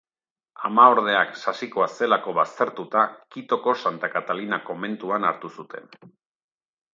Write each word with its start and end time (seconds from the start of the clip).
Amaordeak 0.69 1.35
sasikoa 1.41 1.87
zelako 1.95 2.33
baztertuta, 2.37 3.03
Quitoko 3.35 3.75
Santa 3.83 4.11
Katalina 4.17 4.61
komentuan 4.71 5.29
hartu 5.31 5.53
zuten. 5.59 5.93